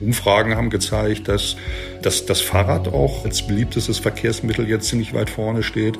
Umfragen 0.00 0.56
haben 0.56 0.70
gezeigt, 0.70 1.28
dass, 1.28 1.56
dass 2.02 2.26
das 2.26 2.40
Fahrrad 2.40 2.88
auch 2.88 3.24
als 3.24 3.46
beliebtestes 3.46 3.98
Verkehrsmittel 3.98 4.68
jetzt 4.68 4.88
ziemlich 4.88 5.12
weit 5.12 5.30
vorne 5.30 5.62
steht. 5.62 5.98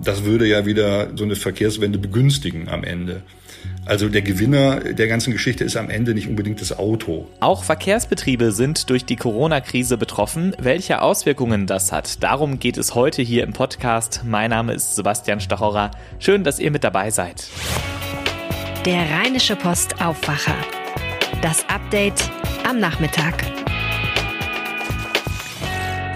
Das 0.00 0.24
würde 0.24 0.46
ja 0.46 0.64
wieder 0.64 1.16
so 1.16 1.24
eine 1.24 1.34
Verkehrswende 1.34 1.98
begünstigen 1.98 2.68
am 2.68 2.84
Ende. 2.84 3.22
Also 3.84 4.08
der 4.08 4.22
Gewinner 4.22 4.80
der 4.80 5.08
ganzen 5.08 5.32
Geschichte 5.32 5.64
ist 5.64 5.76
am 5.76 5.90
Ende 5.90 6.14
nicht 6.14 6.28
unbedingt 6.28 6.60
das 6.60 6.78
Auto. 6.78 7.26
Auch 7.40 7.64
Verkehrsbetriebe 7.64 8.52
sind 8.52 8.90
durch 8.90 9.04
die 9.04 9.16
Corona-Krise 9.16 9.96
betroffen. 9.98 10.54
Welche 10.58 11.02
Auswirkungen 11.02 11.66
das 11.66 11.90
hat, 11.90 12.22
darum 12.22 12.60
geht 12.60 12.76
es 12.76 12.94
heute 12.94 13.22
hier 13.22 13.42
im 13.42 13.52
Podcast. 13.52 14.22
Mein 14.24 14.50
Name 14.50 14.74
ist 14.74 14.94
Sebastian 14.94 15.40
Stachorer. 15.40 15.90
Schön, 16.20 16.44
dass 16.44 16.60
ihr 16.60 16.70
mit 16.70 16.84
dabei 16.84 17.10
seid. 17.10 17.48
Der 18.84 19.10
Rheinische 19.10 19.56
Post 19.56 20.00
Aufwacher. 20.00 20.54
Das 21.40 21.64
Update 21.68 22.32
am 22.68 22.80
Nachmittag. 22.80 23.44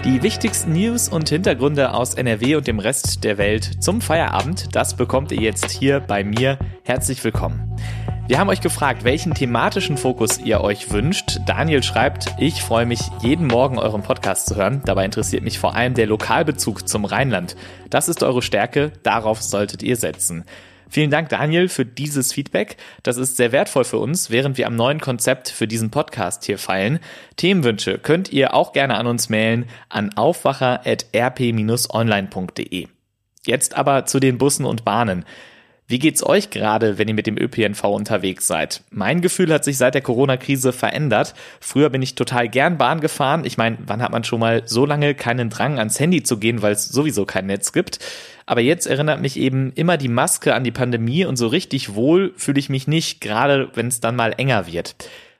Die 0.03 0.21
wichtigsten 0.21 0.73
News 0.73 1.07
und 1.07 1.29
Hintergründe 1.29 1.93
aus 1.93 2.15
NRW 2.15 2.55
und 2.55 2.67
dem 2.67 2.79
Rest 2.79 3.23
der 3.23 3.37
Welt 3.37 3.81
zum 3.81 4.01
Feierabend, 4.01 4.75
das 4.75 4.97
bekommt 4.97 5.31
ihr 5.31 5.39
jetzt 5.39 5.71
hier 5.71 6.01
bei 6.01 6.25
mir. 6.25 6.59
Herzlich 6.83 7.23
willkommen. 7.23 7.73
Wir 8.27 8.37
haben 8.37 8.49
euch 8.49 8.59
gefragt, 8.59 9.05
welchen 9.05 9.33
thematischen 9.33 9.95
Fokus 9.95 10.39
ihr 10.39 10.59
euch 10.59 10.91
wünscht. 10.91 11.39
Daniel 11.45 11.83
schreibt, 11.83 12.27
ich 12.37 12.61
freue 12.61 12.85
mich, 12.85 12.99
jeden 13.21 13.47
Morgen 13.47 13.79
euren 13.79 14.03
Podcast 14.03 14.47
zu 14.47 14.57
hören. 14.57 14.81
Dabei 14.85 15.05
interessiert 15.05 15.43
mich 15.43 15.57
vor 15.57 15.73
allem 15.73 15.93
der 15.93 16.07
Lokalbezug 16.07 16.85
zum 16.85 17.05
Rheinland. 17.05 17.55
Das 17.89 18.09
ist 18.09 18.23
eure 18.23 18.41
Stärke, 18.41 18.91
darauf 19.03 19.41
solltet 19.41 19.83
ihr 19.83 19.95
setzen. 19.95 20.43
Vielen 20.93 21.09
Dank, 21.09 21.29
Daniel, 21.29 21.69
für 21.69 21.87
dieses 21.87 22.33
Feedback. 22.33 22.77
Das 23.01 23.17
ist 23.17 23.35
sehr 23.35 23.51
wertvoll 23.51 23.83
für 23.83 23.97
uns, 23.97 24.29
während 24.29 24.59
wir 24.59 24.67
am 24.67 24.75
neuen 24.75 25.01
Konzept 25.01 25.49
für 25.49 25.67
diesen 25.67 25.89
Podcast 25.89 26.45
hier 26.45 26.59
feilen. 26.59 26.99
Themenwünsche 27.35 27.97
könnt 27.97 28.31
ihr 28.31 28.53
auch 28.53 28.73
gerne 28.73 28.93
an 28.93 29.07
uns 29.07 29.27
mailen 29.27 29.65
an 29.89 30.15
aufwacher.rp-online.de. 30.15 32.87
Jetzt 33.43 33.75
aber 33.75 34.05
zu 34.05 34.19
den 34.19 34.37
Bussen 34.37 34.65
und 34.65 34.85
Bahnen. 34.85 35.25
Wie 35.87 35.97
geht's 35.97 36.23
euch 36.23 36.51
gerade, 36.51 36.99
wenn 36.99 37.07
ihr 37.07 37.15
mit 37.15 37.25
dem 37.25 37.39
ÖPNV 37.39 37.85
unterwegs 37.85 38.45
seid? 38.45 38.83
Mein 38.91 39.21
Gefühl 39.21 39.51
hat 39.51 39.63
sich 39.63 39.79
seit 39.79 39.95
der 39.95 40.03
Corona-Krise 40.03 40.73
verändert. 40.73 41.33
Früher 41.59 41.89
bin 41.89 42.03
ich 42.03 42.13
total 42.13 42.49
gern 42.49 42.77
Bahn 42.77 43.01
gefahren. 43.01 43.45
Ich 43.45 43.57
meine, 43.57 43.79
wann 43.87 44.03
hat 44.03 44.11
man 44.11 44.23
schon 44.23 44.39
mal 44.39 44.61
so 44.67 44.85
lange 44.85 45.15
keinen 45.15 45.49
Drang 45.49 45.79
ans 45.79 45.99
Handy 45.99 46.21
zu 46.21 46.37
gehen, 46.37 46.61
weil 46.61 46.73
es 46.73 46.85
sowieso 46.85 47.25
kein 47.25 47.47
Netz 47.47 47.73
gibt? 47.73 47.97
Aber 48.45 48.61
jetzt 48.61 48.87
erinnert 48.87 49.21
mich 49.21 49.37
eben 49.37 49.71
immer 49.73 49.97
die 49.97 50.09
Maske 50.09 50.53
an 50.53 50.63
die 50.63 50.71
Pandemie 50.71 51.25
und 51.25 51.37
so 51.37 51.47
richtig 51.47 51.95
wohl 51.95 52.33
fühle 52.35 52.59
ich 52.59 52.69
mich 52.69 52.87
nicht, 52.87 53.21
gerade 53.21 53.69
wenn 53.73 53.87
es 53.87 53.99
dann 53.99 54.15
mal 54.15 54.33
enger 54.37 54.67
wird. 54.67 54.95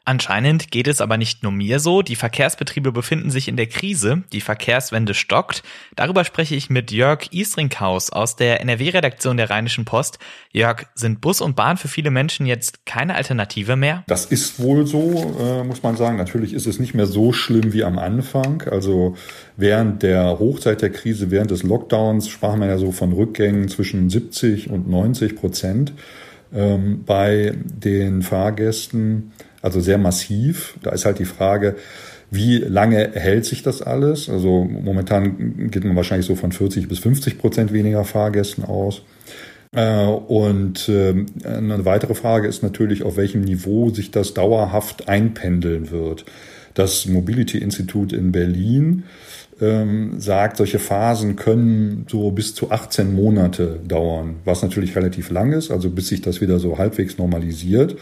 Anscheinend 0.06 0.70
geht 0.70 0.88
es 0.88 1.00
aber 1.00 1.18
nicht 1.18 1.44
nur 1.44 1.54
mir 1.54 1.80
so. 1.80 2.02
Die 2.02 2.18
Verkehrsbetriebe 2.18 2.92
befinden 2.92 3.32
sich 3.32 3.48
in 3.48 3.56
der 3.56 3.68
Krise. 3.68 4.24
Die 4.34 4.42
Verkehrswende 4.42 5.14
stockt. 5.14 5.64
Darüber 5.96 6.26
spreche 6.26 6.56
ich 6.56 6.70
mit 6.70 6.92
Jörg 6.92 7.32
Isringhaus 7.32 8.10
aus 8.10 8.36
der 8.36 8.60
NRW-Redaktion 8.60 9.38
der 9.38 9.50
Rheinischen 9.50 9.86
Post. 9.86 10.20
Jörg, 10.52 10.88
sind 10.94 11.22
Bus 11.22 11.40
und 11.40 11.56
Bahn 11.56 11.78
für 11.78 11.88
viele 11.88 12.12
Menschen 12.12 12.46
jetzt 12.46 12.86
keine 12.86 13.16
Alternative 13.16 13.78
mehr? 13.78 14.04
Das 14.08 14.26
ist 14.26 14.60
wohl 14.60 14.86
so, 14.86 15.38
äh, 15.40 15.64
muss 15.64 15.84
man 15.84 15.96
sagen. 15.96 16.18
Natürlich 16.18 16.54
ist 16.54 16.68
es 16.68 16.80
nicht 16.80 16.94
mehr 16.94 17.08
so 17.08 17.32
schlimm 17.32 17.72
wie 17.72 17.86
am 17.86 17.98
Anfang. 17.98 18.64
Also 18.64 19.16
während 19.56 20.04
der 20.04 20.38
Hochzeit 20.38 20.82
der 20.82 20.90
Krise, 20.90 21.32
während 21.32 21.52
des 21.52 21.64
Lockdowns, 21.64 22.28
sprachen 22.28 22.60
wir 22.60 22.68
ja 22.68 22.78
so 22.78 22.92
von 22.92 23.14
Rückgängen 23.14 23.70
zwischen 23.70 24.10
70 24.10 24.70
und 24.70 24.90
90 24.90 25.38
Prozent 25.38 25.94
ähm, 26.54 27.04
bei 27.06 27.54
den 27.64 28.22
Fahrgästen 28.22 29.32
also 29.64 29.80
sehr 29.80 29.98
massiv. 29.98 30.76
Da 30.84 30.92
ist 30.92 31.06
halt 31.06 31.18
die 31.18 31.26
Frage, 31.26 31.76
wie 32.30 32.58
lange 32.58 33.12
hält 33.14 33.46
sich 33.46 33.64
das 33.64 33.82
alles? 33.82 34.30
Also 34.30 34.64
momentan 34.64 35.70
geht 35.72 35.84
man 35.86 35.96
wahrscheinlich 35.96 36.28
so 36.28 36.36
von 36.36 36.52
40 36.52 36.88
bis 36.88 37.00
50 37.00 37.40
Prozent 37.40 37.74
weniger 37.74 38.04
Fahrgästen 38.04 38.66
aus. 38.66 39.02
Äh, 39.72 40.06
und 40.06 40.90
ähm, 40.90 41.28
eine 41.44 41.86
weitere 41.86 42.14
Frage 42.14 42.48
ist 42.48 42.62
natürlich, 42.62 43.04
auf 43.04 43.18
welchem 43.18 43.42
Niveau 43.42 43.90
sich 43.90 44.12
das 44.12 44.34
dauerhaft 44.34 45.08
einpendeln 45.08 45.92
wird. 45.92 46.26
Das 46.74 47.06
Mobility 47.06 47.58
Institute 47.60 48.16
in 48.16 48.32
Berlin 48.32 49.04
ähm, 49.62 50.20
sagt, 50.20 50.58
solche 50.58 50.80
Phasen 50.80 51.36
können 51.36 52.06
so 52.10 52.32
bis 52.32 52.54
zu 52.56 52.72
18 52.72 53.14
Monate 53.14 53.80
dauern, 53.88 54.38
was 54.44 54.62
natürlich 54.62 54.96
relativ 54.96 55.30
lang 55.30 55.54
ist, 55.54 55.72
also 55.72 55.90
bis 55.90 56.08
sich 56.08 56.22
das 56.22 56.42
wieder 56.42 56.60
so 56.60 56.78
halbwegs 56.78 57.18
normalisiert. 57.18 57.96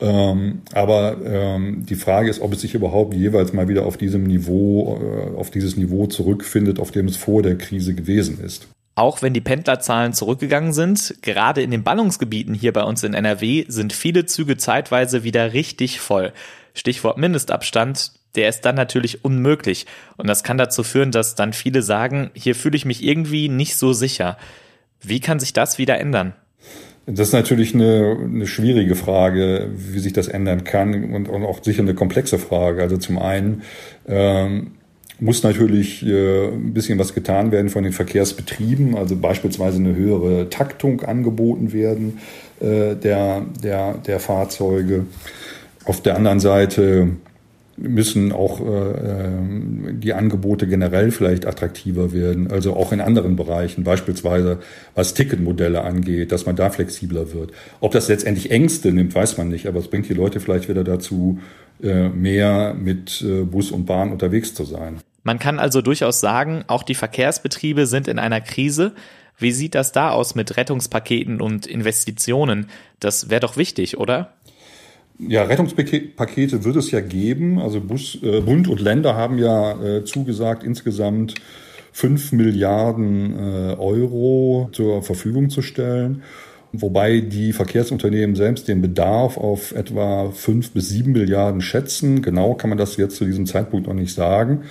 Ähm, 0.00 0.62
aber 0.72 1.16
ähm, 1.24 1.86
die 1.86 1.94
Frage 1.94 2.28
ist, 2.28 2.40
ob 2.40 2.52
es 2.52 2.60
sich 2.60 2.74
überhaupt 2.74 3.14
jeweils 3.14 3.52
mal 3.52 3.68
wieder 3.68 3.86
auf 3.86 3.96
diesem 3.96 4.24
Niveau, 4.24 5.00
äh, 5.00 5.36
auf 5.36 5.50
dieses 5.50 5.76
Niveau 5.76 6.06
zurückfindet, 6.06 6.78
auf 6.78 6.90
dem 6.90 7.06
es 7.06 7.16
vor 7.16 7.42
der 7.42 7.56
Krise 7.56 7.94
gewesen 7.94 8.40
ist. 8.44 8.68
Auch 8.94 9.20
wenn 9.20 9.34
die 9.34 9.42
Pendlerzahlen 9.42 10.14
zurückgegangen 10.14 10.72
sind, 10.72 11.16
gerade 11.20 11.62
in 11.62 11.70
den 11.70 11.82
Ballungsgebieten 11.82 12.54
hier 12.54 12.72
bei 12.72 12.82
uns 12.82 13.04
in 13.04 13.12
NRW 13.12 13.66
sind 13.68 13.92
viele 13.92 14.24
Züge 14.24 14.56
zeitweise 14.56 15.22
wieder 15.22 15.52
richtig 15.52 16.00
voll. 16.00 16.32
Stichwort 16.72 17.18
Mindestabstand, 17.18 18.12
der 18.36 18.48
ist 18.48 18.62
dann 18.62 18.74
natürlich 18.74 19.24
unmöglich. 19.24 19.86
Und 20.16 20.28
das 20.28 20.44
kann 20.44 20.58
dazu 20.58 20.82
führen, 20.82 21.10
dass 21.10 21.34
dann 21.34 21.52
viele 21.52 21.82
sagen, 21.82 22.30
hier 22.34 22.54
fühle 22.54 22.76
ich 22.76 22.84
mich 22.84 23.02
irgendwie 23.02 23.48
nicht 23.48 23.76
so 23.76 23.92
sicher. 23.92 24.36
Wie 25.02 25.20
kann 25.20 25.40
sich 25.40 25.52
das 25.52 25.78
wieder 25.78 25.98
ändern? 25.98 26.34
Das 27.06 27.28
ist 27.28 27.32
natürlich 27.32 27.72
eine, 27.72 28.16
eine 28.20 28.46
schwierige 28.48 28.96
Frage, 28.96 29.70
wie 29.76 30.00
sich 30.00 30.12
das 30.12 30.26
ändern 30.26 30.64
kann 30.64 31.14
und, 31.14 31.28
und 31.28 31.44
auch 31.44 31.62
sicher 31.62 31.82
eine 31.82 31.94
komplexe 31.94 32.38
Frage. 32.38 32.82
Also 32.82 32.96
zum 32.96 33.18
einen 33.18 33.62
ähm, 34.08 34.72
muss 35.20 35.44
natürlich 35.44 36.04
äh, 36.04 36.48
ein 36.48 36.74
bisschen 36.74 36.98
was 36.98 37.14
getan 37.14 37.52
werden 37.52 37.70
von 37.70 37.84
den 37.84 37.92
Verkehrsbetrieben, 37.92 38.96
also 38.96 39.16
beispielsweise 39.16 39.78
eine 39.78 39.94
höhere 39.94 40.50
Taktung 40.50 41.02
angeboten 41.02 41.72
werden 41.72 42.18
äh, 42.60 42.96
der, 42.96 43.46
der, 43.62 43.98
der 43.98 44.18
Fahrzeuge. 44.18 45.06
Auf 45.84 46.02
der 46.02 46.16
anderen 46.16 46.40
Seite 46.40 47.10
müssen 47.76 48.32
auch 48.32 48.60
äh, 48.60 48.64
ähm, 48.64 50.00
die 50.00 50.14
Angebote 50.14 50.66
generell 50.66 51.10
vielleicht 51.10 51.46
attraktiver 51.46 52.12
werden, 52.12 52.50
also 52.50 52.74
auch 52.74 52.92
in 52.92 53.00
anderen 53.00 53.36
Bereichen, 53.36 53.84
beispielsweise 53.84 54.58
was 54.94 55.14
Ticketmodelle 55.14 55.82
angeht, 55.82 56.32
dass 56.32 56.46
man 56.46 56.56
da 56.56 56.70
flexibler 56.70 57.32
wird. 57.32 57.52
Ob 57.80 57.92
das 57.92 58.08
letztendlich 58.08 58.50
Ängste 58.50 58.92
nimmt, 58.92 59.14
weiß 59.14 59.36
man 59.38 59.48
nicht, 59.48 59.66
aber 59.66 59.80
es 59.80 59.88
bringt 59.88 60.08
die 60.08 60.14
Leute 60.14 60.40
vielleicht 60.40 60.68
wieder 60.68 60.84
dazu, 60.84 61.38
äh, 61.82 62.08
mehr 62.08 62.74
mit 62.74 63.22
äh, 63.22 63.42
Bus 63.42 63.70
und 63.70 63.84
Bahn 63.84 64.10
unterwegs 64.10 64.54
zu 64.54 64.64
sein. 64.64 64.98
Man 65.22 65.38
kann 65.38 65.58
also 65.58 65.82
durchaus 65.82 66.20
sagen, 66.20 66.64
auch 66.68 66.82
die 66.82 66.94
Verkehrsbetriebe 66.94 67.86
sind 67.86 68.08
in 68.08 68.18
einer 68.18 68.40
Krise. 68.40 68.92
Wie 69.38 69.52
sieht 69.52 69.74
das 69.74 69.92
da 69.92 70.10
aus 70.10 70.34
mit 70.34 70.56
Rettungspaketen 70.56 71.40
und 71.40 71.66
Investitionen? 71.66 72.68
Das 73.00 73.28
wäre 73.28 73.40
doch 73.40 73.56
wichtig, 73.56 73.98
oder? 73.98 74.32
Ja, 75.18 75.44
Rettungspakete 75.44 76.64
wird 76.64 76.76
es 76.76 76.90
ja 76.90 77.00
geben. 77.00 77.58
Also 77.58 77.80
Bus, 77.80 78.18
äh, 78.22 78.40
Bund 78.40 78.68
und 78.68 78.80
Länder 78.80 79.16
haben 79.16 79.38
ja 79.38 79.82
äh, 79.82 80.04
zugesagt, 80.04 80.62
insgesamt 80.62 81.34
fünf 81.92 82.32
Milliarden 82.32 83.34
äh, 83.38 83.74
Euro 83.78 84.68
zur 84.72 85.02
Verfügung 85.02 85.48
zu 85.48 85.62
stellen. 85.62 86.22
Wobei 86.72 87.20
die 87.20 87.54
Verkehrsunternehmen 87.54 88.36
selbst 88.36 88.68
den 88.68 88.82
Bedarf 88.82 89.38
auf 89.38 89.74
etwa 89.74 90.30
fünf 90.32 90.72
bis 90.72 90.90
sieben 90.90 91.12
Milliarden 91.12 91.62
schätzen. 91.62 92.20
Genau 92.20 92.54
kann 92.54 92.68
man 92.68 92.78
das 92.78 92.98
jetzt 92.98 93.16
zu 93.16 93.24
diesem 93.24 93.46
Zeitpunkt 93.46 93.86
noch 93.86 93.94
nicht 93.94 94.12
sagen. 94.12 94.64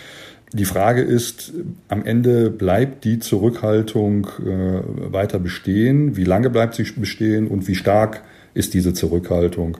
Die 0.53 0.65
Frage 0.65 1.01
ist, 1.01 1.53
am 1.87 2.05
Ende 2.05 2.51
bleibt 2.51 3.03
die 3.03 3.17
Zurückhaltung 3.17 4.27
äh, 4.45 5.11
weiter 5.11 5.39
bestehen? 5.39 6.15
Wie 6.15 6.23
lange 6.23 6.51
bleibt 6.51 6.75
sie 6.75 6.83
bestehen 6.83 7.47
und 7.47 7.67
wie 7.67 7.75
stark 7.75 8.21
ist 8.53 8.75
diese 8.75 8.93
Zurückhaltung? 8.93 9.79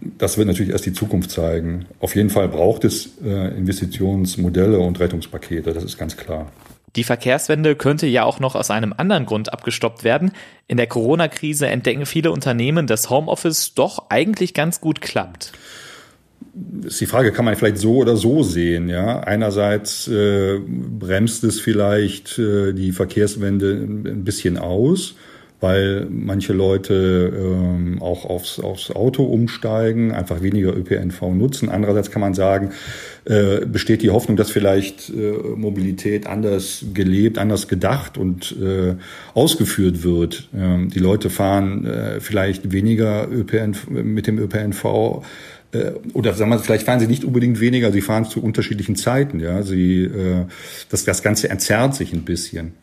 Das 0.00 0.38
wird 0.38 0.48
natürlich 0.48 0.72
erst 0.72 0.86
die 0.86 0.92
Zukunft 0.92 1.30
zeigen. 1.30 1.86
Auf 2.00 2.14
jeden 2.14 2.30
Fall 2.30 2.48
braucht 2.48 2.84
es 2.84 3.10
äh, 3.24 3.56
Investitionsmodelle 3.56 4.78
und 4.78 5.00
Rettungspakete, 5.00 5.72
das 5.72 5.84
ist 5.84 5.98
ganz 5.98 6.16
klar. 6.16 6.50
Die 6.96 7.04
Verkehrswende 7.04 7.76
könnte 7.76 8.06
ja 8.06 8.24
auch 8.24 8.40
noch 8.40 8.54
aus 8.54 8.70
einem 8.70 8.94
anderen 8.96 9.26
Grund 9.26 9.52
abgestoppt 9.52 10.02
werden. 10.02 10.32
In 10.66 10.78
der 10.78 10.86
Corona-Krise 10.86 11.66
entdecken 11.66 12.06
viele 12.06 12.30
Unternehmen, 12.30 12.86
dass 12.86 13.10
Homeoffice 13.10 13.74
doch 13.74 14.06
eigentlich 14.08 14.54
ganz 14.54 14.80
gut 14.80 15.02
klappt. 15.02 15.52
Ist 16.84 17.00
die 17.02 17.06
Frage, 17.06 17.32
kann 17.32 17.44
man 17.44 17.54
vielleicht 17.54 17.76
so 17.76 17.96
oder 17.96 18.16
so 18.16 18.42
sehen, 18.42 18.88
ja? 18.88 19.20
Einerseits 19.20 20.08
äh, 20.08 20.58
bremst 20.58 21.44
es 21.44 21.60
vielleicht 21.60 22.38
äh, 22.38 22.72
die 22.72 22.92
Verkehrswende 22.92 23.72
ein 23.72 24.24
bisschen 24.24 24.56
aus 24.56 25.16
weil 25.60 26.06
manche 26.10 26.52
Leute 26.52 27.32
ähm, 27.34 28.02
auch 28.02 28.24
aufs, 28.24 28.60
aufs 28.60 28.90
Auto 28.90 29.24
umsteigen, 29.24 30.12
einfach 30.12 30.42
weniger 30.42 30.76
ÖPNV 30.76 31.22
nutzen. 31.34 31.68
Andererseits 31.68 32.10
kann 32.10 32.20
man 32.20 32.34
sagen, 32.34 32.70
äh, 33.24 33.64
besteht 33.64 34.02
die 34.02 34.10
Hoffnung, 34.10 34.36
dass 34.36 34.50
vielleicht 34.50 35.10
äh, 35.10 35.32
Mobilität 35.56 36.26
anders 36.26 36.84
gelebt, 36.92 37.38
anders 37.38 37.68
gedacht 37.68 38.18
und 38.18 38.54
äh, 38.60 38.96
ausgeführt 39.34 40.04
wird. 40.04 40.48
Ähm, 40.54 40.90
die 40.90 40.98
Leute 40.98 41.30
fahren 41.30 41.86
äh, 41.86 42.20
vielleicht 42.20 42.72
weniger 42.72 43.28
ÖPNV, 43.30 43.88
mit 43.88 44.26
dem 44.26 44.38
ÖPNV 44.38 45.22
äh, 45.72 45.92
oder 46.12 46.34
sagen 46.34 46.50
wir, 46.50 46.58
vielleicht 46.58 46.84
fahren 46.84 47.00
sie 47.00 47.06
nicht 47.06 47.24
unbedingt 47.24 47.60
weniger, 47.60 47.92
sie 47.92 48.00
fahren 48.00 48.24
zu 48.24 48.42
unterschiedlichen 48.42 48.96
Zeiten. 48.96 49.40
Ja, 49.40 49.62
sie, 49.62 50.04
äh, 50.04 50.44
das, 50.90 51.04
das 51.04 51.22
Ganze 51.22 51.48
entzerrt 51.48 51.94
sich 51.94 52.12
ein 52.12 52.22
bisschen. 52.22 52.74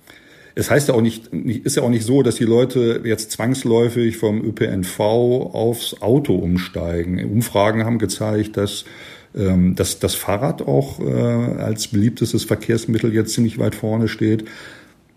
Es 0.55 0.69
heißt 0.69 0.89
ja 0.89 0.93
auch 0.93 1.01
nicht, 1.01 1.27
ist 1.27 1.77
ja 1.77 1.83
auch 1.83 1.89
nicht 1.89 2.05
so, 2.05 2.21
dass 2.21 2.35
die 2.35 2.43
Leute 2.43 3.01
jetzt 3.03 3.31
zwangsläufig 3.31 4.17
vom 4.17 4.43
ÖPNV 4.43 4.99
aufs 4.99 6.01
Auto 6.01 6.35
umsteigen. 6.35 7.23
Umfragen 7.25 7.85
haben 7.85 7.97
gezeigt, 7.97 8.57
dass 8.57 8.85
ähm, 9.35 9.75
dass 9.75 9.97
das 9.99 10.13
Fahrrad 10.13 10.61
auch 10.61 10.99
äh, 10.99 11.11
als 11.11 11.87
beliebtestes 11.87 12.43
Verkehrsmittel 12.43 13.13
jetzt 13.13 13.33
ziemlich 13.33 13.57
weit 13.57 13.73
vorne 13.73 14.07
steht. 14.07 14.45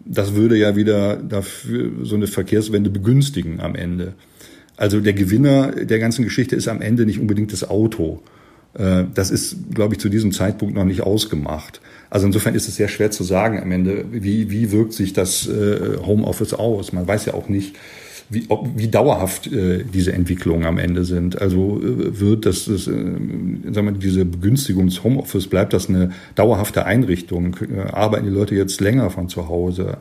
Das 0.07 0.35
würde 0.35 0.57
ja 0.57 0.75
wieder 0.75 1.17
dafür 1.17 1.91
so 2.03 2.15
eine 2.15 2.27
Verkehrswende 2.27 2.89
begünstigen 2.89 3.61
am 3.61 3.75
Ende. 3.75 4.15
Also 4.79 5.01
der 5.01 5.13
Gewinner 5.13 5.73
der 5.73 5.99
ganzen 5.99 6.25
Geschichte 6.25 6.57
ist 6.57 6.69
am 6.69 6.81
Ende 6.81 7.05
nicht 7.05 7.19
unbedingt 7.19 7.53
das 7.53 7.69
Auto. 7.69 8.23
Äh, 8.79 9.05
das 9.15 9.31
ist, 9.31 9.75
glaube 9.75 9.95
ich, 9.95 10.01
zu 10.01 10.09
diesem 10.09 10.33
Zeitpunkt 10.33 10.75
noch 10.75 10.85
nicht 10.85 11.03
ausgemacht. 11.03 11.81
Also 12.11 12.27
insofern 12.27 12.55
ist 12.55 12.69
es 12.69 12.77
sehr 12.77 12.89
schwer 12.89 13.11
zu 13.11 13.25
sagen 13.25 13.61
am 13.61 13.73
Ende, 13.73 14.05
wie, 14.11 14.51
wie 14.51 14.73
wirkt 14.73 14.93
sich 14.93 15.13
das 15.13 15.49
äh, 15.49 15.99
Homeoffice 16.05 16.55
aus. 16.55 16.93
Man 16.93 17.07
weiß 17.07 17.27
ja 17.27 17.35
auch 17.35 17.49
nicht, 17.49 17.77
wie, 18.29 18.47
ob, 18.49 18.69
wie 18.77 18.89
dauerhaft 18.89 19.47
äh, 19.53 19.85
diese 19.85 20.13
Entwicklungen 20.13 20.65
am 20.65 20.79
Ende 20.79 21.05
sind. 21.05 21.41
Also 21.41 21.81
äh, 21.81 22.21
wird 22.21 22.47
das, 22.47 22.65
das 22.65 22.87
äh, 22.89 22.93
sagen 22.93 23.87
wir, 23.87 23.93
diese 23.93 24.25
Begünstigung 24.25 24.87
des 24.87 25.05
Homeoffice, 25.05 25.47
bleibt 25.47 25.73
das 25.73 25.89
eine 25.89 26.11
dauerhafte 26.35 26.87
Einrichtung? 26.87 27.57
Äh, 27.61 27.91
arbeiten 27.93 28.27
die 28.27 28.33
Leute 28.33 28.55
jetzt 28.55 28.81
länger 28.81 29.11
von 29.11 29.29
zu 29.29 29.49
Hause, 29.49 29.99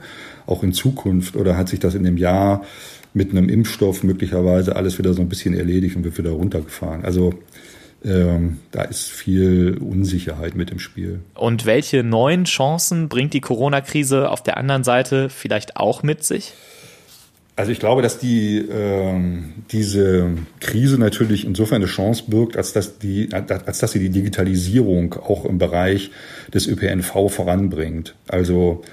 auch 0.47 0.63
in 0.63 0.73
Zukunft? 0.73 1.35
Oder 1.35 1.57
hat 1.57 1.69
sich 1.69 1.79
das 1.79 1.95
in 1.95 2.03
dem 2.03 2.17
Jahr 2.17 2.63
mit 3.13 3.31
einem 3.31 3.47
Impfstoff 3.47 4.03
möglicherweise 4.03 4.75
alles 4.75 4.97
wieder 4.97 5.13
so 5.13 5.21
ein 5.21 5.29
bisschen 5.29 5.53
erledigt 5.53 5.95
und 5.95 6.03
wird 6.03 6.17
wieder 6.17 6.31
runtergefahren? 6.31 7.05
Also 7.05 7.33
ähm, 8.05 8.59
da 8.71 8.83
ist 8.83 9.09
viel 9.09 9.77
Unsicherheit 9.79 10.55
mit 10.55 10.71
im 10.71 10.79
Spiel. 10.79 11.19
Und 11.33 11.65
welche 11.65 12.03
neuen 12.03 12.45
Chancen 12.45 13.09
bringt 13.09 13.33
die 13.33 13.41
Corona-Krise 13.41 14.29
auf 14.29 14.43
der 14.43 14.57
anderen 14.57 14.83
Seite 14.83 15.29
vielleicht 15.29 15.77
auch 15.77 16.03
mit 16.03 16.23
sich? 16.23 16.53
Also 17.57 17.71
ich 17.71 17.79
glaube, 17.79 18.01
dass 18.01 18.19
die 18.19 18.57
ähm, 18.57 19.53
diese 19.71 20.31
Krise 20.59 20.97
natürlich 20.97 21.45
insofern 21.45 21.77
eine 21.77 21.85
Chance 21.85 22.25
birgt, 22.27 22.57
als 22.57 22.73
dass 22.73 22.99
die, 22.99 23.29
als 23.31 23.79
dass 23.79 23.91
sie 23.93 23.99
die 23.99 24.09
Digitalisierung 24.09 25.13
auch 25.13 25.45
im 25.45 25.57
Bereich 25.57 26.11
des 26.53 26.67
ÖPNV 26.67 27.29
voranbringt. 27.29 28.13
Also 28.27 28.83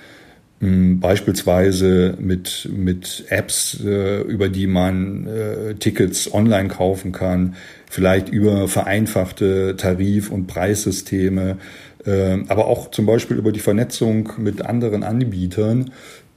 beispielsweise 0.63 2.15
mit 2.21 2.69
mit 2.73 3.25
Apps, 3.31 3.81
äh, 3.85 4.21
über 4.23 4.49
die 4.49 4.69
man 4.69 5.27
äh, 5.27 5.75
Tickets 5.75 6.33
online 6.33 6.69
kaufen 6.69 7.11
kann, 7.11 7.57
vielleicht 7.91 8.29
über 8.29 8.69
vereinfachte 8.69 9.75
Tarif- 9.77 10.31
und 10.31 10.47
Preissysteme, 10.47 11.59
äh, 12.07 12.39
aber 12.47 12.69
auch 12.69 12.93
zum 12.93 13.07
Beispiel 13.07 13.39
über 13.39 13.51
die 13.51 13.59
Vernetzung 13.59 14.35
mit 14.39 14.65
anderen 14.65 15.03
Anbietern 15.03 15.91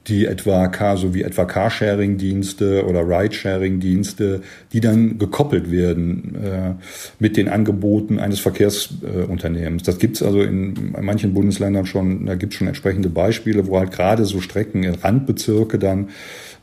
die 0.08 0.26
etwa 0.26 0.96
so 0.96 1.14
wie 1.14 1.22
etwa 1.22 1.44
Carsharing-Dienste 1.44 2.86
oder 2.86 3.00
Ride-Sharing-Dienste, 3.00 4.42
die 4.72 4.80
dann 4.80 5.18
gekoppelt 5.18 5.70
werden 5.70 6.36
äh, 6.36 6.74
mit 7.18 7.36
den 7.36 7.48
Angeboten 7.48 8.20
eines 8.20 8.38
Verkehrsunternehmens. 8.38 9.82
Das 9.82 9.98
gibt's 9.98 10.22
also 10.22 10.42
in, 10.42 10.94
in 10.96 11.04
manchen 11.04 11.34
Bundesländern 11.34 11.86
schon, 11.86 12.26
da 12.26 12.36
gibt's 12.36 12.56
schon 12.56 12.68
entsprechende 12.68 13.08
Beispiele, 13.08 13.66
wo 13.66 13.78
halt 13.78 13.90
gerade 13.90 14.24
so 14.24 14.40
Strecken 14.40 14.84
in 14.84 14.94
Randbezirke 14.94 15.78
dann 15.78 16.10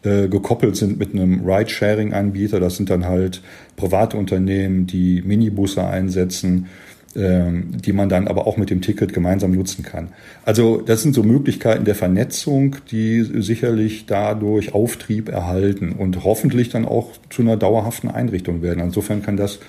äh, 0.03 0.27
gekoppelt 0.27 0.77
sind 0.77 0.97
mit 0.97 1.13
einem 1.13 1.45
Ride-Sharing-Anbieter. 1.45 2.59
Das 2.59 2.77
sind 2.77 2.89
dann 2.89 3.05
halt 3.05 3.41
private 3.75 4.15
Unternehmen, 4.17 4.87
die 4.87 5.21
Minibusse 5.21 5.85
einsetzen 5.85 6.67
die 7.15 7.93
man 7.93 8.09
dann 8.09 8.27
aber 8.27 8.47
auch 8.47 8.57
mit 8.57 8.69
dem 8.69 8.81
Ticket 8.81 9.13
gemeinsam 9.13 9.51
nutzen 9.51 9.83
kann. 9.83 10.09
Also 10.45 10.81
das 10.81 11.03
sind 11.03 11.13
so 11.13 11.23
Möglichkeiten 11.23 11.85
der 11.85 11.95
Vernetzung, 11.95 12.77
die 12.89 13.21
sicherlich 13.21 14.05
dadurch 14.07 14.73
Auftrieb 14.73 15.29
erhalten 15.29 15.91
und 15.91 16.23
hoffentlich 16.23 16.69
dann 16.69 16.85
auch 16.85 17.11
zu 17.29 17.43
einer 17.43 17.57
dauerhaften 17.57 18.09
Einrichtung 18.09 18.61
werden. 18.61 18.83
Insofern 18.83 19.21
kann 19.21 19.37
das 19.37 19.59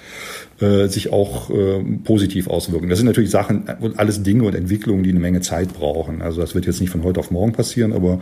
äh, 0.61 0.87
sich 0.87 1.13
auch 1.13 1.51
äh, 1.51 1.83
positiv 2.05 2.49
auswirken. 2.49 2.89
Das 2.89 2.99
sind 2.99 3.07
natürlich 3.07 3.31
Sachen, 3.31 3.65
alles 3.97 4.23
Dinge 4.23 4.45
und 4.45 4.55
Entwicklungen, 4.55 5.03
die 5.03 5.11
eine 5.11 5.21
Menge 5.21 5.41
Zeit 5.41 5.73
brauchen. 5.75 6.23
Also 6.23 6.41
das 6.41 6.55
wird 6.55 6.67
jetzt 6.67 6.81
nicht 6.81 6.91
von 6.91 7.03
heute 7.03 7.21
auf 7.21 7.31
morgen 7.31 7.53
passieren, 7.53 7.93
aber 7.93 8.21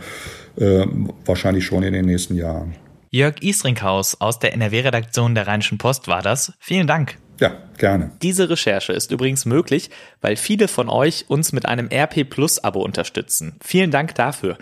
äh, 0.57 0.85
wahrscheinlich 1.25 1.65
schon 1.65 1.83
in 1.83 1.93
den 1.93 2.05
nächsten 2.05 2.35
Jahren. 2.35 2.75
Jörg 3.11 3.43
Isringhaus 3.43 4.19
aus 4.19 4.39
der 4.39 4.53
NRW-Redaktion 4.53 5.35
der 5.35 5.45
Rheinischen 5.45 5.77
Post 5.77 6.07
war 6.07 6.23
das. 6.23 6.53
Vielen 6.59 6.87
Dank. 6.87 7.17
Ja, 7.39 7.57
gerne. 7.77 8.11
Diese 8.21 8.49
Recherche 8.49 8.93
ist 8.93 9.11
übrigens 9.11 9.45
möglich, 9.45 9.89
weil 10.21 10.35
viele 10.35 10.67
von 10.67 10.89
euch 10.89 11.25
uns 11.29 11.51
mit 11.51 11.65
einem 11.65 11.89
RP 11.91 12.29
Plus 12.29 12.63
Abo 12.63 12.81
unterstützen. 12.81 13.55
Vielen 13.63 13.89
Dank 13.91 14.15
dafür. 14.15 14.57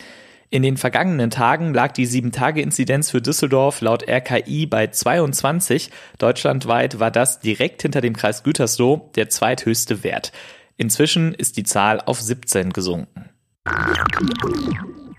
In 0.51 0.61
den 0.61 0.77
vergangenen 0.77 1.31
Tagen 1.31 1.73
lag 1.73 1.93
die 1.93 2.05
7-Tage-Inzidenz 2.05 3.09
für 3.09 3.21
Düsseldorf 3.21 3.81
laut 3.81 4.07
RKI 4.07 4.67
bei 4.67 4.87
22. 4.87 5.89
Deutschlandweit 6.19 6.99
war 6.99 7.09
das 7.09 7.39
direkt 7.39 7.81
hinter 7.81 8.01
dem 8.01 8.15
Kreis 8.15 8.43
Gütersloh 8.43 9.09
der 9.15 9.29
zweithöchste 9.29 10.03
Wert. 10.03 10.33
Inzwischen 10.77 11.33
ist 11.33 11.57
die 11.57 11.63
Zahl 11.63 11.99
auf 11.99 12.21
17 12.21 12.73
gesunken. 12.73 13.30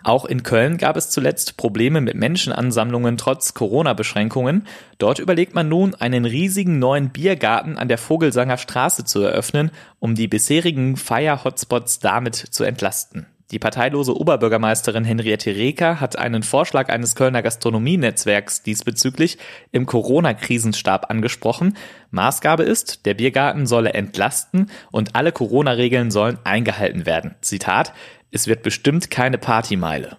Auch 0.05 0.25
in 0.25 0.43
Köln 0.43 0.79
gab 0.79 0.97
es 0.97 1.11
zuletzt 1.11 1.57
Probleme 1.57 2.01
mit 2.01 2.17
Menschenansammlungen 2.17 3.17
trotz 3.17 3.55
Corona-Beschränkungen. 3.55 4.67
Dort 4.99 5.21
überlegt 5.21 5.55
man 5.55 5.69
nun, 5.69 5.95
einen 5.95 6.25
riesigen 6.25 6.79
neuen 6.81 7.11
Biergarten 7.11 7.79
an 7.79 7.89
der 7.89 7.99
Vogelsanger 7.99 8.59
Straße 8.59 9.05
zu 9.05 9.23
eröffnen, 9.23 9.71
um 10.01 10.17
die 10.17 10.27
bisherigen 10.27 10.97
Feier-Hotspots 10.97 12.01
damit 12.01 12.35
zu 12.35 12.65
entlasten. 12.65 13.27
Die 13.53 13.59
parteilose 13.59 14.17
Oberbürgermeisterin 14.17 15.05
Henriette 15.05 15.55
Reker 15.55 16.01
hat 16.01 16.17
einen 16.17 16.43
Vorschlag 16.43 16.89
eines 16.89 17.15
Kölner 17.15 17.43
Gastronomienetzwerks 17.43 18.63
diesbezüglich 18.63 19.37
im 19.73 19.85
Corona-Krisenstab 19.85 21.11
angesprochen. 21.11 21.77
Maßgabe 22.11 22.63
ist, 22.63 23.05
der 23.05 23.13
Biergarten 23.13 23.67
solle 23.67 23.93
entlasten 23.93 24.71
und 24.91 25.15
alle 25.17 25.33
Corona-Regeln 25.33 26.11
sollen 26.11 26.39
eingehalten 26.45 27.05
werden. 27.05 27.35
Zitat, 27.43 27.93
es 28.33 28.47
wird 28.47 28.63
bestimmt 28.63 29.11
keine 29.11 29.39
Partymeile. 29.39 30.17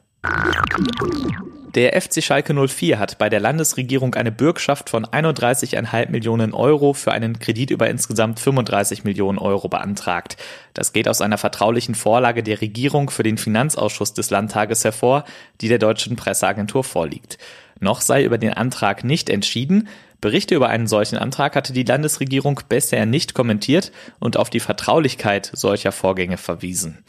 Der 1.75 1.99
FC 1.99 2.23
Schalke 2.23 2.53
04 2.53 2.99
hat 2.99 3.17
bei 3.17 3.29
der 3.29 3.39
Landesregierung 3.39 4.13
eine 4.13 4.31
Bürgschaft 4.31 4.91
von 4.91 5.07
31,5 5.07 6.11
Millionen 6.11 6.53
Euro 6.53 6.93
für 6.93 7.11
einen 7.11 7.39
Kredit 7.39 7.71
über 7.71 7.89
insgesamt 7.89 8.39
35 8.39 9.03
Millionen 9.03 9.39
Euro 9.39 9.67
beantragt. 9.67 10.37
Das 10.75 10.93
geht 10.93 11.07
aus 11.07 11.21
einer 11.21 11.39
vertraulichen 11.39 11.95
Vorlage 11.95 12.43
der 12.43 12.61
Regierung 12.61 13.09
für 13.09 13.23
den 13.23 13.39
Finanzausschuss 13.39 14.13
des 14.13 14.29
Landtages 14.29 14.83
hervor, 14.83 15.23
die 15.61 15.67
der 15.67 15.79
deutschen 15.79 16.15
Presseagentur 16.15 16.83
vorliegt. 16.83 17.39
Noch 17.79 18.01
sei 18.01 18.23
über 18.23 18.37
den 18.37 18.53
Antrag 18.53 19.03
nicht 19.03 19.31
entschieden. 19.31 19.87
Berichte 20.21 20.53
über 20.53 20.69
einen 20.69 20.87
solchen 20.87 21.17
Antrag 21.17 21.55
hatte 21.55 21.73
die 21.73 21.83
Landesregierung 21.83 22.61
bisher 22.69 23.07
nicht 23.07 23.33
kommentiert 23.33 23.91
und 24.19 24.37
auf 24.37 24.51
die 24.51 24.59
Vertraulichkeit 24.59 25.49
solcher 25.53 25.91
Vorgänge 25.91 26.37
verwiesen. 26.37 27.03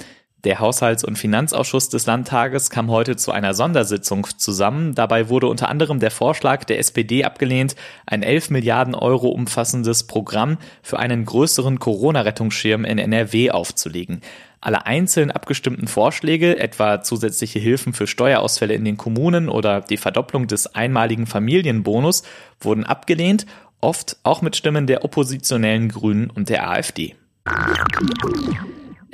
Der 0.45 0.59
Haushalts- 0.59 1.05
und 1.05 1.17
Finanzausschuss 1.17 1.89
des 1.89 2.05
Landtages 2.05 2.69
kam 2.69 2.91
heute 2.91 3.17
zu 3.17 3.33
einer 3.33 3.55
Sondersitzung 3.55 4.27
zusammen. 4.37 4.95
Dabei 4.95 5.31
wurde 5.31 5.47
unter 5.47 5.71
anderem 5.71 6.01
der 6.01 6.11
Vorschlag 6.11 6.65
der 6.65 6.79
SPD 6.79 7.25
abgelehnt, 7.25 7.75
ein 8.05 8.23
11 8.23 8.51
Milliarden 8.51 8.95
Euro 8.95 9.29
umfassendes 9.29 10.07
Programm 10.07 10.59
für 10.83 10.99
einen 10.99 11.25
größeren 11.25 11.79
Corona-Rettungsschirm 11.79 12.85
in 12.85 12.99
NRW 12.99 13.53
aufzulegen. 13.53 14.21
Alle 14.61 14.85
einzeln 14.85 15.31
abgestimmten 15.31 15.89
Vorschläge, 15.89 16.59
etwa 16.59 17.03
zusätzliche 17.03 17.59
Hilfen 17.59 17.95
für 17.95 18.07
Steuerausfälle 18.07 18.75
in 18.75 18.85
den 18.85 18.99
Kommunen 18.99 19.49
oder 19.49 19.81
die 19.81 19.97
Verdopplung 19.97 20.47
des 20.47 20.75
einmaligen 20.75 21.27
Familienbonus, 21.27 22.23
wurden 22.61 22.85
abgelehnt, 22.85 23.47
oft 23.81 24.19
auch 24.23 24.43
mit 24.43 24.57
Stimmen 24.57 24.87
der 24.87 25.05
oppositionellen 25.05 25.89
Grünen 25.89 26.29
und 26.29 26.51
der 26.51 26.69
AfD. 26.69 27.15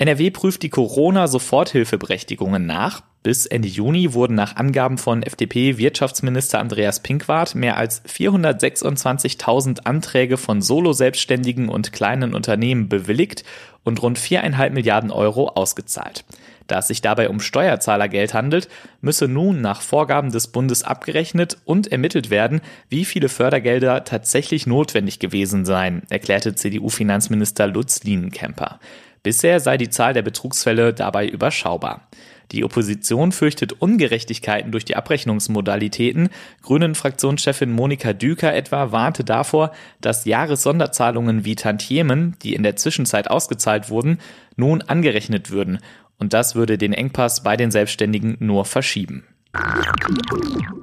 NRW 0.01 0.31
prüft 0.31 0.63
die 0.63 0.71
Corona-Soforthilfeberechtigungen 0.71 2.65
nach. 2.65 3.03
Bis 3.23 3.45
Ende 3.45 3.69
Juni 3.69 4.15
wurden 4.15 4.35
nach 4.35 4.57
Angaben 4.57 4.97
von 4.97 5.23
FDP-Wirtschaftsminister 5.23 6.59
Andreas 6.59 7.01
Pinkwart 7.03 7.55
mehr 7.55 7.77
als 7.77 8.03
426.000 8.07 9.81
Anträge 9.81 10.39
von 10.39 10.63
Solo-Selbstständigen 10.63 11.69
und 11.69 11.93
kleinen 11.93 12.33
Unternehmen 12.33 12.89
bewilligt 12.89 13.45
und 13.85 14.01
rund 14.01 14.19
viereinhalb 14.19 14.73
Milliarden 14.73 15.11
Euro 15.11 15.49
ausgezahlt. 15.49 16.25
Da 16.67 16.79
es 16.79 16.89
sich 16.89 17.03
dabei 17.03 17.29
um 17.29 17.39
Steuerzahlergeld 17.39 18.33
handelt, 18.33 18.71
müsse 19.03 19.29
nun 19.29 19.61
nach 19.61 19.83
Vorgaben 19.83 20.33
des 20.33 20.49
Bundes 20.49 20.83
abgerechnet 20.83 21.59
und 21.67 21.93
ermittelt 21.93 22.31
werden, 22.31 22.63
wie 22.89 23.05
viele 23.05 23.29
Fördergelder 23.29 24.05
tatsächlich 24.05 24.67
notwendig 24.67 25.19
gewesen 25.19 25.67
seien, 25.67 26.05
erklärte 26.09 26.55
CDU-Finanzminister 26.55 27.67
Lutz 27.67 28.03
Lienenkemper. 28.05 28.81
Bisher 29.23 29.61
sei 29.61 29.77
die 29.77 29.91
Zahl 29.91 30.15
der 30.15 30.23
Betrugsfälle 30.23 30.95
dabei 30.95 31.29
überschaubar. 31.29 32.09
Die 32.53 32.65
Opposition 32.65 33.31
fürchtet 33.31 33.75
Ungerechtigkeiten 33.81 34.73
durch 34.73 34.85
die 34.85 34.97
Abrechnungsmodalitäten. 34.97 36.31
Grünen-Fraktionschefin 36.63 37.71
Monika 37.71 38.13
Düker 38.13 38.53
etwa 38.55 38.91
warnte 38.91 39.23
davor, 39.23 39.73
dass 40.01 40.25
Jahressonderzahlungen 40.25 41.45
wie 41.45 41.55
Tantiemen, 41.55 42.37
die 42.43 42.55
in 42.55 42.65
der 42.65 42.77
Zwischenzeit 42.77 43.31
ausgezahlt 43.31 43.89
wurden, 43.89 44.19
nun 44.57 44.83
angerechnet 44.83 45.51
würden. 45.51 45.79
Und 46.19 46.33
das 46.33 46.55
würde 46.55 46.77
den 46.77 46.93
Engpass 46.93 47.43
bei 47.43 47.57
den 47.57 47.71
Selbstständigen 47.71 48.37
nur 48.41 48.65
verschieben. 48.65 49.25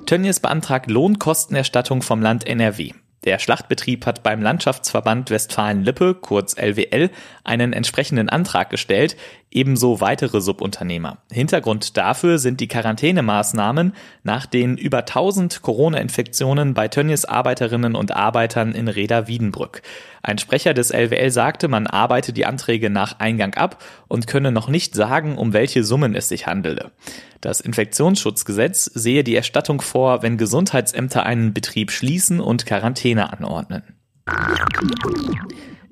Tönnies 0.05 0.39
beantragt 0.39 0.89
Lohnkostenerstattung 0.89 2.01
vom 2.01 2.21
Land 2.21 2.47
NRW. 2.47 2.93
Der 3.25 3.39
Schlachtbetrieb 3.39 4.05
hat 4.05 4.23
beim 4.23 4.41
Landschaftsverband 4.41 5.29
Westfalen-Lippe, 5.31 6.15
kurz 6.15 6.55
LWL, 6.55 7.09
einen 7.43 7.73
entsprechenden 7.73 8.29
Antrag 8.29 8.69
gestellt, 8.69 9.17
ebenso 9.51 10.01
weitere 10.01 10.41
Subunternehmer. 10.41 11.17
Hintergrund 11.31 11.97
dafür 11.97 12.37
sind 12.37 12.59
die 12.59 12.67
Quarantänemaßnahmen 12.67 13.93
nach 14.23 14.45
den 14.45 14.77
über 14.77 14.99
1000 14.99 15.61
Corona-Infektionen 15.61 16.73
bei 16.73 16.87
Tönnies 16.87 17.25
Arbeiterinnen 17.25 17.95
und 17.95 18.15
Arbeitern 18.15 18.73
in 18.73 18.87
Reda-Wiedenbrück. 18.87 19.81
Ein 20.21 20.37
Sprecher 20.37 20.73
des 20.73 20.91
LWL 20.91 21.31
sagte, 21.31 21.67
man 21.67 21.87
arbeite 21.87 22.33
die 22.33 22.45
Anträge 22.45 22.89
nach 22.89 23.19
Eingang 23.19 23.53
ab 23.53 23.83
und 24.07 24.27
könne 24.27 24.51
noch 24.51 24.67
nicht 24.67 24.95
sagen, 24.95 25.37
um 25.37 25.53
welche 25.53 25.83
Summen 25.83 26.15
es 26.15 26.27
sich 26.27 26.47
handele. 26.47 26.91
Das 27.39 27.61
Infektionsschutzgesetz 27.61 28.85
sehe 28.85 29.23
die 29.23 29.35
Erstattung 29.35 29.81
vor, 29.81 30.23
wenn 30.23 30.37
Gesundheitsämter 30.37 31.25
einen 31.25 31.53
Betrieb 31.53 31.91
schließen 31.91 32.39
und 32.39 32.65
Quarantäne 32.65 33.31
anordnen. 33.31 33.83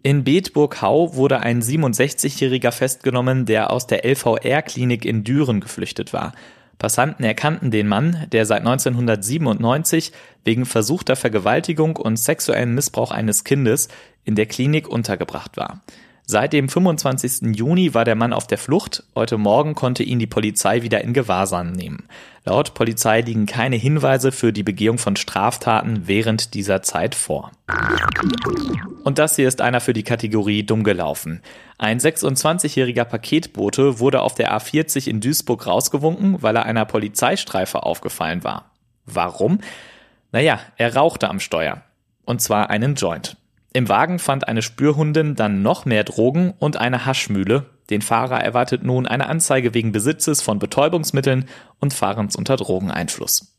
In 0.05 0.23
Bedburg-Hau 0.23 1.15
wurde 1.15 1.39
ein 1.39 1.63
67-Jähriger 1.63 2.71
festgenommen, 2.71 3.47
der 3.47 3.71
aus 3.71 3.87
der 3.87 4.05
LVR-Klinik 4.05 5.03
in 5.03 5.23
Düren 5.23 5.61
geflüchtet 5.61 6.13
war. 6.13 6.33
Passanten 6.77 7.25
erkannten 7.25 7.71
den 7.71 7.87
Mann, 7.87 8.27
der 8.31 8.45
seit 8.45 8.59
1997 8.59 10.11
wegen 10.43 10.67
versuchter 10.67 11.15
Vergewaltigung 11.15 11.95
und 11.95 12.19
sexuellen 12.19 12.75
Missbrauch 12.75 13.09
eines 13.09 13.45
Kindes 13.45 13.87
in 14.25 14.35
der 14.35 14.45
Klinik 14.45 14.87
untergebracht 14.87 15.57
war. 15.57 15.81
Seit 16.27 16.53
dem 16.53 16.69
25. 16.69 17.55
Juni 17.55 17.93
war 17.93 18.03
der 18.03 18.15
Mann 18.15 18.33
auf 18.33 18.47
der 18.47 18.57
Flucht. 18.57 19.03
Heute 19.13 19.37
Morgen 19.37 19.75
konnte 19.75 20.01
ihn 20.01 20.17
die 20.17 20.25
Polizei 20.25 20.81
wieder 20.81 21.01
in 21.03 21.13
Gewahrsam 21.13 21.71
nehmen. 21.71 22.07
Laut 22.45 22.73
Polizei 22.73 23.21
liegen 23.21 23.45
keine 23.45 23.75
Hinweise 23.75 24.31
für 24.31 24.51
die 24.51 24.63
Begehung 24.63 24.97
von 24.97 25.15
Straftaten 25.17 26.07
während 26.07 26.55
dieser 26.55 26.81
Zeit 26.81 27.13
vor. 27.13 27.51
Und 29.03 29.19
das 29.19 29.35
hier 29.35 29.47
ist 29.47 29.61
einer 29.61 29.81
für 29.81 29.93
die 29.93 30.01
Kategorie 30.01 30.63
dumm 30.63 30.83
gelaufen. 30.83 31.43
Ein 31.77 31.99
26-jähriger 31.99 33.05
Paketbote 33.05 33.99
wurde 33.99 34.21
auf 34.21 34.33
der 34.33 34.51
A40 34.51 35.07
in 35.07 35.21
Duisburg 35.21 35.67
rausgewunken, 35.67 36.41
weil 36.41 36.55
er 36.55 36.65
einer 36.65 36.85
Polizeistreife 36.85 37.83
aufgefallen 37.83 38.43
war. 38.43 38.71
Warum? 39.05 39.59
Naja, 40.31 40.59
er 40.77 40.95
rauchte 40.95 41.29
am 41.29 41.39
Steuer. 41.39 41.83
Und 42.25 42.41
zwar 42.41 42.71
einen 42.71 42.95
Joint. 42.95 43.37
Im 43.75 43.89
Wagen 43.89 44.19
fand 44.19 44.47
eine 44.47 44.61
Spürhundin 44.61 45.35
dann 45.35 45.61
noch 45.61 45.83
mehr 45.83 46.05
Drogen 46.05 46.53
und 46.59 46.77
eine 46.77 47.05
Haschmühle. 47.05 47.65
Den 47.89 48.01
Fahrer 48.01 48.39
erwartet 48.39 48.85
nun 48.85 49.05
eine 49.05 49.27
Anzeige 49.27 49.73
wegen 49.73 49.91
Besitzes 49.91 50.41
von 50.41 50.59
Betäubungsmitteln 50.59 51.43
und 51.81 51.93
Fahrens 51.93 52.37
unter 52.37 52.55
Drogeneinfluss. 52.55 53.53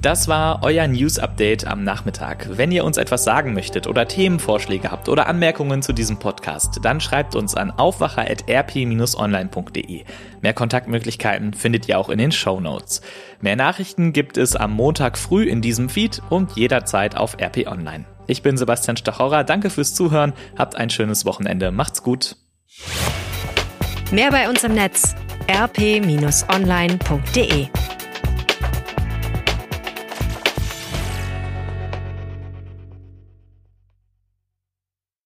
Das 0.00 0.26
war 0.26 0.64
euer 0.64 0.88
News 0.88 1.20
Update 1.20 1.68
am 1.68 1.84
Nachmittag. 1.84 2.48
Wenn 2.56 2.72
ihr 2.72 2.84
uns 2.84 2.96
etwas 2.96 3.22
sagen 3.22 3.54
möchtet 3.54 3.86
oder 3.86 4.08
Themenvorschläge 4.08 4.90
habt 4.90 5.08
oder 5.08 5.28
Anmerkungen 5.28 5.80
zu 5.80 5.92
diesem 5.92 6.18
Podcast, 6.18 6.80
dann 6.82 7.00
schreibt 7.00 7.36
uns 7.36 7.54
an 7.54 7.70
aufwacher.rp-online.de. 7.70 10.04
Mehr 10.40 10.52
Kontaktmöglichkeiten 10.52 11.54
findet 11.54 11.88
ihr 11.88 11.96
auch 11.96 12.08
in 12.08 12.18
den 12.18 12.32
Show 12.32 12.58
Notes. 12.58 13.02
Mehr 13.40 13.54
Nachrichten 13.54 14.12
gibt 14.12 14.36
es 14.36 14.56
am 14.56 14.72
Montag 14.72 15.16
früh 15.16 15.44
in 15.44 15.62
diesem 15.62 15.88
Feed 15.88 16.20
und 16.28 16.56
jederzeit 16.56 17.16
auf 17.16 17.36
RP 17.40 17.68
Online. 17.68 18.04
Ich 18.26 18.42
bin 18.42 18.56
Sebastian 18.56 18.96
Stachorra, 18.96 19.44
danke 19.44 19.70
fürs 19.70 19.94
Zuhören, 19.94 20.32
habt 20.56 20.76
ein 20.76 20.90
schönes 20.90 21.24
Wochenende, 21.24 21.70
macht's 21.72 22.02
gut. 22.02 22.36
Mehr 24.10 24.30
bei 24.30 24.48
uns 24.48 24.62
im 24.64 24.74
Netz 24.74 25.14
rp-online.de 25.48 26.22